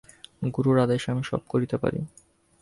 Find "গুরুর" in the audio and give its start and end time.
0.55-0.77